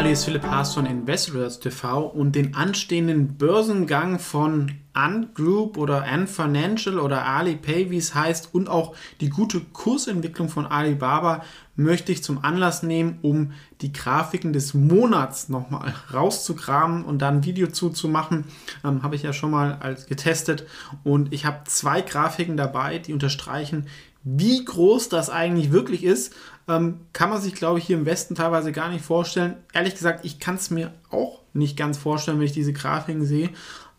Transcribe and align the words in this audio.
Hallo, 0.00 0.12
ist 0.12 0.24
Philipp 0.24 0.46
Haas 0.46 0.72
von 0.72 0.86
Investors 0.86 1.60
TV 1.60 2.06
und 2.06 2.34
den 2.34 2.54
anstehenden 2.54 3.36
Börsengang 3.36 4.18
von 4.18 4.72
Ungroup 4.94 5.76
oder 5.76 6.06
Unfinancial 6.10 6.98
oder 6.98 7.26
Alipay, 7.26 7.90
wie 7.90 7.98
es 7.98 8.14
heißt, 8.14 8.54
und 8.54 8.70
auch 8.70 8.96
die 9.20 9.28
gute 9.28 9.60
Kursentwicklung 9.60 10.48
von 10.48 10.64
Alibaba 10.64 11.44
möchte 11.76 12.12
ich 12.12 12.22
zum 12.22 12.42
Anlass 12.42 12.82
nehmen, 12.82 13.18
um 13.20 13.52
die 13.82 13.92
Grafiken 13.92 14.54
des 14.54 14.72
Monats 14.72 15.50
nochmal 15.50 15.92
rauszukramen 16.14 17.04
und 17.04 17.18
dann 17.20 17.36
ein 17.36 17.44
Video 17.44 17.66
zuzumachen. 17.66 18.44
Ähm, 18.82 19.02
habe 19.02 19.16
ich 19.16 19.22
ja 19.22 19.34
schon 19.34 19.50
mal 19.50 19.76
als 19.80 20.06
getestet 20.06 20.66
und 21.04 21.30
ich 21.32 21.44
habe 21.44 21.64
zwei 21.64 22.00
Grafiken 22.00 22.56
dabei, 22.56 22.98
die 22.98 23.12
unterstreichen, 23.12 23.86
wie 24.22 24.64
groß 24.64 25.08
das 25.08 25.30
eigentlich 25.30 25.72
wirklich 25.72 26.04
ist, 26.04 26.34
ähm, 26.68 27.00
kann 27.12 27.30
man 27.30 27.40
sich, 27.40 27.54
glaube 27.54 27.78
ich, 27.78 27.86
hier 27.86 27.96
im 27.96 28.06
Westen 28.06 28.34
teilweise 28.34 28.72
gar 28.72 28.90
nicht 28.90 29.04
vorstellen. 29.04 29.56
Ehrlich 29.72 29.94
gesagt, 29.94 30.24
ich 30.24 30.38
kann 30.38 30.56
es 30.56 30.70
mir 30.70 30.92
auch 31.10 31.40
nicht 31.52 31.76
ganz 31.76 31.98
vorstellen, 31.98 32.38
wenn 32.38 32.46
ich 32.46 32.52
diese 32.52 32.72
Grafiken 32.72 33.24
sehe. 33.24 33.50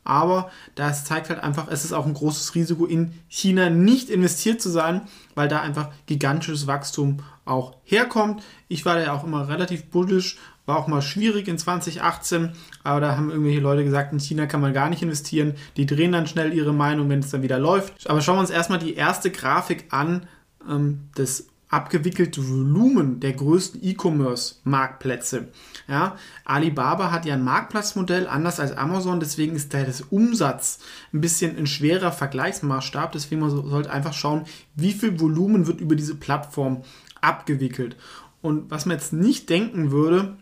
Aber 0.03 0.50
das 0.75 1.05
zeigt 1.05 1.30
halt 1.30 1.44
einfach, 1.44 1.67
es 1.69 1.86
ist 1.86 1.94
auch 1.94 2.08
ein 2.08 2.13
großes 2.13 2.55
Risiko, 2.55 2.86
in 2.86 3.13
China 3.28 3.69
nicht 3.69 4.09
investiert 4.09 4.61
zu 4.61 4.69
sein, 4.69 5.02
weil 5.36 5.47
da 5.47 5.61
einfach 5.61 5.89
gigantisches 6.08 6.66
Wachstum 6.66 7.19
auch 7.45 7.75
herkommt. 7.83 8.41
Ich 8.67 8.85
war 8.85 8.95
da 8.95 9.02
ja 9.03 9.13
auch 9.13 9.23
immer 9.23 9.47
relativ 9.47 9.85
bullisch, 9.85 10.38
war 10.72 10.80
auch 10.80 10.88
mal 10.88 11.02
schwierig 11.02 11.50
in 11.50 11.58
2018, 11.58 12.53
aber 12.83 13.02
da 13.02 13.17
haben 13.17 13.30
irgendwelche 13.30 13.59
Leute 13.59 13.83
gesagt, 13.83 14.14
in 14.14 14.19
China 14.19 14.45
kann 14.45 14.61
man 14.61 14.72
gar 14.72 14.89
nicht 14.89 15.03
investieren. 15.03 15.55
Die 15.75 15.86
drehen 15.86 16.13
dann 16.13 16.28
schnell 16.28 16.53
ihre 16.53 16.73
Meinung, 16.73 17.09
wenn 17.09 17.19
es 17.19 17.30
dann 17.30 17.41
wieder 17.41 17.59
läuft. 17.59 18.09
Aber 18.09 18.22
schauen 18.22 18.38
wir 18.38 18.41
uns 18.41 18.50
erstmal 18.50 18.80
die 18.80 18.95
erste 18.95 19.31
Grafik 19.31 19.86
an 19.89 20.28
ähm, 20.69 21.09
des 21.17 21.50
abgewickelte 21.67 22.47
Volumen 22.47 23.19
der 23.19 23.33
größten 23.33 23.83
E-Commerce-Marktplätze. 23.83 25.50
Ja, 25.89 26.16
Alibaba 26.45 27.11
hat 27.11 27.25
ja 27.25 27.33
ein 27.33 27.44
Marktplatzmodell, 27.44 28.28
anders 28.28 28.61
als 28.61 28.72
Amazon, 28.78 29.19
deswegen 29.19 29.56
ist 29.56 29.73
da 29.73 29.83
das 29.83 30.02
Umsatz 30.02 30.80
ein 31.13 31.19
bisschen 31.19 31.58
ein 31.58 31.67
schwerer 31.67 32.13
Vergleichsmaßstab. 32.13 33.11
Deswegen 33.11 33.41
man 33.41 33.50
sollte 33.50 33.91
einfach 33.91 34.13
schauen, 34.13 34.45
wie 34.75 34.94
viel 34.94 35.19
Volumen 35.19 35.67
wird 35.67 35.81
über 35.81 35.97
diese 35.97 36.16
Plattform 36.16 36.83
abgewickelt. 37.19 37.97
Und 38.41 38.72
was 38.72 38.85
man 38.85 38.97
jetzt 38.97 39.13
nicht 39.13 39.50
denken 39.50 39.91
würde, 39.91 40.35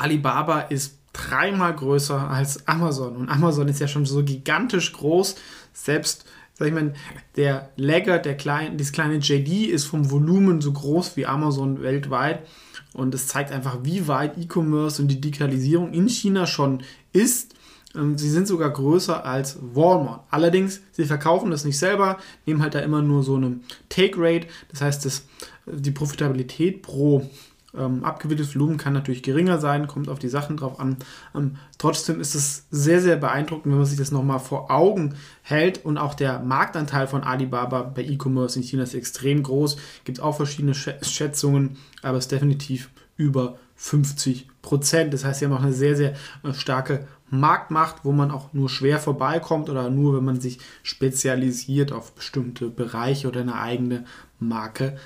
Alibaba 0.00 0.60
ist 0.60 0.98
dreimal 1.12 1.74
größer 1.74 2.30
als 2.30 2.66
Amazon. 2.66 3.16
Und 3.16 3.28
Amazon 3.28 3.68
ist 3.68 3.80
ja 3.80 3.88
schon 3.88 4.06
so 4.06 4.24
gigantisch 4.24 4.92
groß, 4.92 5.36
selbst 5.72 6.24
sag 6.60 6.68
ich 6.68 6.74
mal, 6.74 6.92
der 7.36 7.70
Lagger, 7.76 8.18
der 8.18 8.36
kleine, 8.36 8.76
dieses 8.76 8.92
kleine 8.92 9.16
JD 9.16 9.70
ist 9.70 9.86
vom 9.86 10.10
Volumen 10.10 10.60
so 10.60 10.72
groß 10.72 11.16
wie 11.16 11.24
Amazon 11.24 11.80
weltweit. 11.80 12.46
Und 12.92 13.14
es 13.14 13.28
zeigt 13.28 13.50
einfach, 13.50 13.78
wie 13.82 14.08
weit 14.08 14.36
E-Commerce 14.36 15.00
und 15.00 15.08
die 15.08 15.20
Digitalisierung 15.20 15.92
in 15.92 16.06
China 16.08 16.46
schon 16.46 16.82
ist. 17.14 17.54
Ähm, 17.94 18.18
sie 18.18 18.28
sind 18.28 18.46
sogar 18.46 18.70
größer 18.70 19.24
als 19.24 19.58
Walmart. 19.74 20.24
Allerdings, 20.30 20.82
sie 20.92 21.06
verkaufen 21.06 21.50
das 21.50 21.64
nicht 21.64 21.78
selber, 21.78 22.18
nehmen 22.44 22.60
halt 22.60 22.74
da 22.74 22.80
immer 22.80 23.00
nur 23.00 23.22
so 23.22 23.36
eine 23.36 23.60
Take 23.88 24.16
Rate. 24.18 24.46
Das 24.70 24.82
heißt, 24.82 25.06
das, 25.06 25.26
die 25.66 25.92
Profitabilität 25.92 26.82
pro 26.82 27.28
ähm, 27.76 28.04
abgewickeltes 28.04 28.54
Volumen 28.54 28.76
kann 28.76 28.92
natürlich 28.92 29.22
geringer 29.22 29.58
sein, 29.58 29.86
kommt 29.86 30.08
auf 30.08 30.18
die 30.18 30.28
Sachen 30.28 30.56
drauf 30.56 30.80
an. 30.80 30.96
Ähm, 31.34 31.56
trotzdem 31.78 32.20
ist 32.20 32.34
es 32.34 32.66
sehr, 32.70 33.00
sehr 33.00 33.16
beeindruckend, 33.16 33.72
wenn 33.72 33.78
man 33.78 33.86
sich 33.86 33.98
das 33.98 34.10
nochmal 34.10 34.40
vor 34.40 34.70
Augen 34.70 35.14
hält. 35.42 35.84
Und 35.84 35.98
auch 35.98 36.14
der 36.14 36.40
Marktanteil 36.40 37.06
von 37.06 37.22
Alibaba 37.22 37.82
bei 37.82 38.02
E-Commerce 38.02 38.58
in 38.58 38.64
China 38.64 38.82
ist 38.82 38.94
extrem 38.94 39.42
groß. 39.42 39.76
Gibt 40.04 40.20
auch 40.20 40.36
verschiedene 40.36 40.74
Schätzungen, 40.74 41.76
aber 42.02 42.18
es 42.18 42.24
ist 42.24 42.32
definitiv 42.32 42.90
über 43.16 43.58
50 43.76 44.48
Prozent. 44.62 45.14
Das 45.14 45.24
heißt, 45.24 45.38
sie 45.38 45.46
haben 45.46 45.52
auch 45.52 45.62
eine 45.62 45.72
sehr, 45.72 45.96
sehr 45.96 46.14
äh, 46.42 46.52
starke 46.52 47.06
Marktmacht, 47.30 48.04
wo 48.04 48.12
man 48.12 48.30
auch 48.30 48.52
nur 48.52 48.68
schwer 48.68 48.98
vorbeikommt 48.98 49.70
oder 49.70 49.88
nur, 49.88 50.16
wenn 50.16 50.24
man 50.24 50.40
sich 50.40 50.58
spezialisiert 50.82 51.92
auf 51.92 52.12
bestimmte 52.12 52.68
Bereiche 52.68 53.28
oder 53.28 53.40
eine 53.40 53.54
eigene 53.54 54.04
Marke 54.40 54.98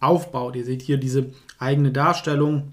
aufbaut. 0.00 0.56
Ihr 0.56 0.64
seht 0.64 0.82
hier 0.82 0.96
diese 0.96 1.30
eigene 1.58 1.92
Darstellung. 1.92 2.72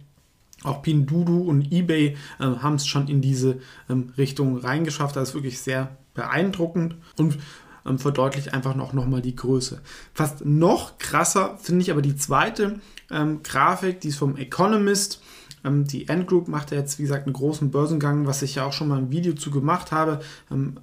Auch 0.63 0.81
Pindudu 0.81 1.43
und 1.43 1.71
eBay 1.71 2.17
äh, 2.39 2.43
haben 2.43 2.75
es 2.75 2.87
schon 2.87 3.07
in 3.07 3.21
diese 3.21 3.59
ähm, 3.89 4.13
Richtung 4.17 4.57
reingeschafft. 4.57 5.15
Das 5.15 5.29
ist 5.29 5.35
wirklich 5.35 5.59
sehr 5.59 5.95
beeindruckend 6.15 6.95
und 7.17 7.37
ähm, 7.85 7.99
verdeutlicht 7.99 8.53
einfach 8.53 8.75
noch, 8.75 8.93
noch 8.93 9.05
mal 9.05 9.21
die 9.21 9.35
Größe. 9.35 9.81
Fast 10.13 10.43
noch 10.43 10.97
krasser 10.97 11.57
finde 11.61 11.83
ich 11.83 11.91
aber 11.91 12.01
die 12.01 12.15
zweite 12.15 12.79
ähm, 13.11 13.43
Grafik, 13.43 14.01
die 14.01 14.07
ist 14.07 14.17
vom 14.17 14.37
Economist. 14.37 15.21
Ähm, 15.63 15.85
die 15.85 16.07
Endgroup 16.07 16.47
macht 16.47 16.71
ja 16.71 16.77
jetzt, 16.77 16.97
wie 16.97 17.03
gesagt, 17.03 17.25
einen 17.25 17.33
großen 17.33 17.69
Börsengang, 17.71 18.25
was 18.25 18.41
ich 18.41 18.55
ja 18.55 18.65
auch 18.65 18.73
schon 18.73 18.87
mal 18.87 18.97
ein 18.97 19.11
Video 19.11 19.33
zu 19.33 19.51
gemacht 19.51 19.91
habe. 19.91 20.19
Ähm, 20.51 20.77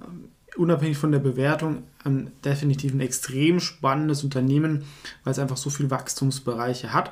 unabhängig 0.55 0.97
von 0.97 1.11
der 1.11 1.19
Bewertung 1.19 1.83
ähm, 2.05 2.31
definitiv 2.45 2.93
ein 2.93 2.99
extrem 2.99 3.59
spannendes 3.59 4.23
Unternehmen, 4.23 4.83
weil 5.23 5.31
es 5.31 5.39
einfach 5.39 5.57
so 5.57 5.69
viele 5.69 5.91
Wachstumsbereiche 5.91 6.93
hat. 6.93 7.11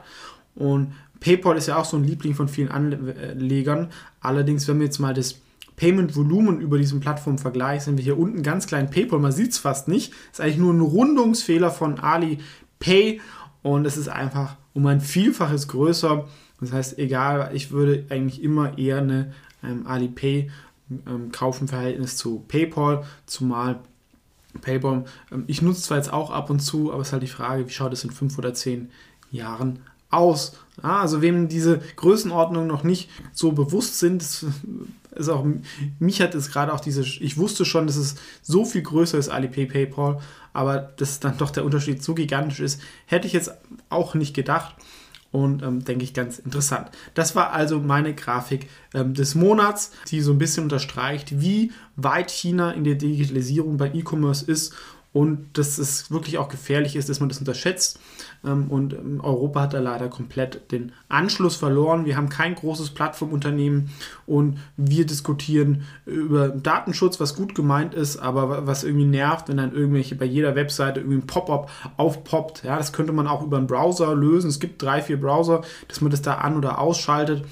Und 0.55 0.93
PayPal 1.19 1.57
ist 1.57 1.67
ja 1.67 1.77
auch 1.77 1.85
so 1.85 1.97
ein 1.97 2.03
Liebling 2.03 2.33
von 2.33 2.47
vielen 2.47 2.69
Anlegern. 2.69 3.89
Allerdings, 4.19 4.67
wenn 4.67 4.79
wir 4.79 4.85
jetzt 4.85 4.99
mal 4.99 5.13
das 5.13 5.39
Payment-Volumen 5.75 6.61
über 6.61 6.77
diesen 6.77 6.99
Plattformen 6.99 7.37
vergleichen, 7.37 7.85
sind 7.85 7.97
wir 7.97 8.03
hier 8.03 8.19
unten 8.19 8.43
ganz 8.43 8.67
klein 8.67 8.89
PayPal, 8.89 9.19
man 9.19 9.31
sieht 9.31 9.51
es 9.51 9.57
fast 9.57 9.87
nicht. 9.87 10.13
Ist 10.31 10.41
eigentlich 10.41 10.57
nur 10.57 10.73
ein 10.73 10.81
Rundungsfehler 10.81 11.71
von 11.71 11.99
Alipay 11.99 13.21
und 13.63 13.85
es 13.85 13.97
ist 13.97 14.09
einfach 14.09 14.57
um 14.73 14.85
ein 14.87 15.01
Vielfaches 15.01 15.67
größer. 15.67 16.27
Das 16.59 16.71
heißt, 16.71 16.99
egal, 16.99 17.51
ich 17.53 17.71
würde 17.71 18.05
eigentlich 18.09 18.43
immer 18.43 18.77
eher 18.77 18.99
eine 18.99 19.33
ähm, 19.63 19.87
Alipay 19.87 20.51
ähm, 21.07 21.31
kaufen 21.31 21.67
Verhältnis 21.67 22.17
zu 22.17 22.43
PayPal, 22.47 23.03
zumal 23.25 23.79
PayPal, 24.61 25.05
ähm, 25.31 25.45
ich 25.47 25.61
nutze 25.61 25.81
zwar 25.81 25.97
jetzt 25.97 26.11
auch 26.11 26.31
ab 26.31 26.49
und 26.49 26.59
zu, 26.59 26.91
aber 26.91 27.01
es 27.01 27.07
ist 27.07 27.13
halt 27.13 27.23
die 27.23 27.27
Frage, 27.27 27.67
wie 27.67 27.71
schaut 27.71 27.93
es 27.93 28.03
in 28.03 28.11
fünf 28.11 28.37
oder 28.37 28.53
zehn 28.53 28.91
Jahren 29.31 29.79
aus? 30.11 30.53
Ja, 30.83 31.01
also 31.01 31.21
wem 31.21 31.47
diese 31.47 31.79
Größenordnungen 31.95 32.67
noch 32.67 32.83
nicht 32.83 33.09
so 33.33 33.51
bewusst 33.51 33.99
sind, 33.99 34.23
ist 35.15 35.29
auch, 35.29 35.45
mich 35.99 36.21
hat 36.21 36.35
es 36.35 36.51
gerade 36.51 36.73
auch 36.73 36.79
diese, 36.79 37.01
ich 37.01 37.37
wusste 37.37 37.65
schon, 37.65 37.87
dass 37.87 37.97
es 37.97 38.15
so 38.41 38.65
viel 38.65 38.81
größer 38.81 39.17
ist, 39.17 39.29
Alipay, 39.29 39.65
PayPal, 39.65 40.19
aber 40.53 40.79
dass 40.79 41.19
dann 41.19 41.37
doch 41.37 41.51
der 41.51 41.65
Unterschied 41.65 42.03
so 42.03 42.13
gigantisch 42.13 42.59
ist, 42.59 42.81
hätte 43.05 43.27
ich 43.27 43.33
jetzt 43.33 43.51
auch 43.89 44.15
nicht 44.15 44.33
gedacht 44.33 44.75
und 45.31 45.63
ähm, 45.63 45.83
denke 45.83 46.03
ich 46.03 46.13
ganz 46.13 46.39
interessant. 46.39 46.89
Das 47.13 47.35
war 47.35 47.51
also 47.51 47.79
meine 47.79 48.13
Grafik 48.13 48.67
ähm, 48.93 49.13
des 49.13 49.35
Monats, 49.35 49.91
die 50.09 50.21
so 50.21 50.31
ein 50.31 50.37
bisschen 50.37 50.63
unterstreicht, 50.63 51.39
wie 51.39 51.71
weit 51.95 52.31
China 52.31 52.71
in 52.71 52.83
der 52.83 52.95
Digitalisierung 52.95 53.77
bei 53.77 53.91
E-Commerce 53.93 54.45
ist 54.45 54.73
und 55.13 55.57
dass 55.57 55.77
es 55.77 56.09
wirklich 56.09 56.37
auch 56.37 56.47
gefährlich 56.47 56.95
ist, 56.95 57.09
dass 57.09 57.19
man 57.19 57.27
das 57.27 57.39
unterschätzt. 57.39 57.99
Ähm, 58.45 58.71
und 58.71 58.93
ähm, 58.93 59.19
Europa 59.21 59.61
hat 59.61 59.73
da 59.73 59.79
leider 59.79 60.07
komplett 60.07 60.71
den 60.71 60.93
Anschluss 61.09 61.57
verloren. 61.57 62.05
Wir 62.05 62.15
haben 62.15 62.29
kein 62.29 62.55
großes 62.55 62.91
Plattformunternehmen 62.91 63.89
und 64.25 64.59
wir 64.77 65.05
diskutieren 65.05 65.83
über 66.05 66.49
Datenschutz, 66.49 67.19
was 67.19 67.35
gut 67.35 67.55
gemeint 67.55 67.93
ist, 67.93 68.17
aber 68.17 68.65
was 68.65 68.85
irgendwie 68.85 69.05
nervt, 69.05 69.49
wenn 69.49 69.57
dann 69.57 69.73
irgendwelche 69.73 70.15
bei 70.15 70.25
jeder 70.25 70.55
Webseite 70.55 71.01
irgendwie 71.01 71.17
ein 71.17 71.27
Pop-up 71.27 71.69
aufpoppt. 71.97 72.63
Ja, 72.63 72.77
das 72.77 72.93
könnte 72.93 73.11
man 73.11 73.27
auch 73.27 73.43
über 73.43 73.57
einen 73.57 73.67
Browser 73.67 74.15
lösen. 74.15 74.49
Es 74.49 74.61
gibt 74.61 74.81
drei, 74.81 75.01
vier 75.01 75.19
Browser, 75.19 75.61
dass 75.89 75.99
man 75.99 76.11
das 76.11 76.21
da 76.21 76.35
an- 76.35 76.55
oder 76.55 76.79
ausschaltet. 76.79 77.43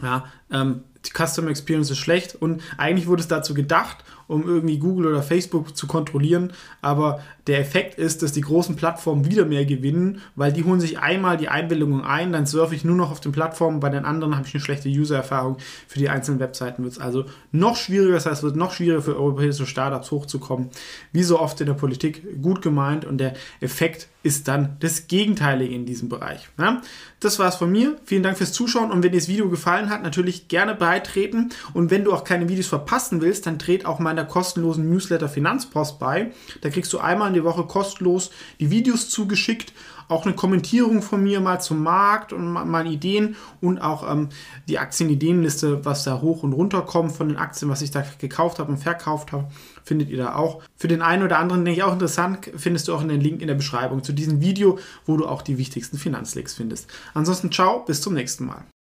Ja, 0.00 0.26
ähm, 0.52 0.82
die 1.06 1.10
Customer 1.10 1.50
Experience 1.50 1.90
ist 1.90 1.98
schlecht 1.98 2.34
und 2.34 2.62
eigentlich 2.76 3.06
wurde 3.06 3.22
es 3.22 3.28
dazu 3.28 3.54
gedacht, 3.54 4.04
um 4.28 4.46
irgendwie 4.46 4.78
Google 4.78 5.06
oder 5.06 5.22
Facebook 5.22 5.76
zu 5.76 5.86
kontrollieren. 5.86 6.52
Aber 6.82 7.20
der 7.48 7.58
Effekt 7.58 7.98
ist, 7.98 8.22
dass 8.22 8.32
die 8.32 8.42
großen 8.42 8.76
Plattformen 8.76 9.28
wieder 9.28 9.46
mehr 9.46 9.64
gewinnen, 9.64 10.20
weil 10.36 10.52
die 10.52 10.64
holen 10.64 10.80
sich 10.80 10.98
einmal 10.98 11.38
die 11.38 11.48
Einbildung 11.48 12.04
ein, 12.04 12.32
dann 12.32 12.46
surfe 12.46 12.74
ich 12.74 12.84
nur 12.84 12.94
noch 12.94 13.10
auf 13.10 13.20
den 13.20 13.32
Plattformen, 13.32 13.80
bei 13.80 13.88
den 13.88 14.04
anderen 14.04 14.36
habe 14.36 14.46
ich 14.46 14.54
eine 14.54 14.62
schlechte 14.62 14.88
User-Erfahrung. 14.88 15.56
Für 15.88 15.98
die 15.98 16.10
einzelnen 16.10 16.40
Webseiten 16.40 16.84
wird 16.84 16.92
es 16.92 16.98
also 16.98 17.24
noch 17.50 17.76
schwieriger, 17.76 18.14
das 18.14 18.26
heißt, 18.26 18.38
es 18.38 18.42
wird 18.42 18.56
noch 18.56 18.72
schwieriger 18.72 19.02
für 19.02 19.16
europäische 19.16 19.66
Startups 19.66 20.10
hochzukommen. 20.10 20.68
Wie 21.12 21.22
so 21.22 21.40
oft 21.40 21.60
in 21.60 21.66
der 21.66 21.74
Politik 21.74 22.42
gut 22.42 22.60
gemeint 22.60 23.06
und 23.06 23.18
der 23.18 23.32
Effekt 23.60 24.08
ist 24.22 24.48
dann 24.48 24.76
das 24.80 25.06
Gegenteilige 25.06 25.74
in 25.74 25.86
diesem 25.86 26.08
Bereich. 26.08 26.48
Ja, 26.58 26.82
das 27.20 27.38
war's 27.38 27.56
von 27.56 27.70
mir. 27.70 27.96
Vielen 28.04 28.22
Dank 28.22 28.36
fürs 28.36 28.52
Zuschauen 28.52 28.90
und 28.90 29.02
wenn 29.02 29.12
dir 29.12 29.18
das 29.18 29.28
Video 29.28 29.48
gefallen 29.48 29.88
hat, 29.88 30.02
natürlich 30.02 30.48
gerne 30.48 30.74
beitreten 30.74 31.50
und 31.72 31.90
wenn 31.90 32.04
du 32.04 32.12
auch 32.12 32.24
keine 32.24 32.48
Videos 32.48 32.66
verpassen 32.66 33.20
willst, 33.22 33.46
dann 33.46 33.58
tret 33.58 33.86
auch 33.86 34.00
meiner 34.18 34.28
kostenlosen 34.28 34.90
Newsletter 34.90 35.28
Finanzpost 35.28 35.98
bei. 35.98 36.32
Da 36.60 36.70
kriegst 36.70 36.92
du 36.92 36.98
einmal 36.98 37.28
in 37.28 37.34
die 37.34 37.44
Woche 37.44 37.64
kostenlos 37.64 38.30
die 38.58 38.70
Videos 38.70 39.08
zugeschickt 39.08 39.72
auch 40.08 40.24
eine 40.24 40.34
Kommentierung 40.34 41.02
von 41.02 41.22
mir 41.22 41.40
mal 41.40 41.60
zum 41.60 41.82
Markt 41.82 42.32
und 42.32 42.50
mal 42.50 42.86
Ideen 42.86 43.36
und 43.60 43.78
auch 43.78 44.10
ähm, 44.10 44.30
die 44.66 44.78
Aktienideenliste, 44.78 45.84
was 45.84 46.04
da 46.04 46.20
hoch 46.20 46.42
und 46.42 46.54
runter 46.54 46.82
kommt 46.82 47.12
von 47.12 47.28
den 47.28 47.36
Aktien, 47.36 47.70
was 47.70 47.82
ich 47.82 47.90
da 47.90 48.04
gekauft 48.18 48.58
habe 48.58 48.72
und 48.72 48.78
verkauft 48.78 49.32
habe, 49.32 49.48
findet 49.84 50.08
ihr 50.08 50.16
da 50.16 50.34
auch. 50.34 50.62
Für 50.76 50.88
den 50.88 51.02
einen 51.02 51.22
oder 51.22 51.38
anderen, 51.38 51.64
denke 51.64 51.80
ich, 51.80 51.84
auch 51.84 51.92
interessant, 51.92 52.50
findest 52.56 52.88
du 52.88 52.94
auch 52.94 53.02
einen 53.02 53.20
Link 53.20 53.42
in 53.42 53.48
der 53.48 53.54
Beschreibung 53.54 54.02
zu 54.02 54.12
diesem 54.12 54.40
Video, 54.40 54.78
wo 55.04 55.16
du 55.16 55.26
auch 55.26 55.42
die 55.42 55.58
wichtigsten 55.58 55.98
Finanzlinks 55.98 56.54
findest. 56.54 56.88
Ansonsten 57.12 57.52
ciao, 57.52 57.84
bis 57.84 58.00
zum 58.00 58.14
nächsten 58.14 58.46
Mal. 58.46 58.68